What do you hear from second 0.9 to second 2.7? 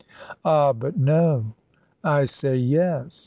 no." "I say,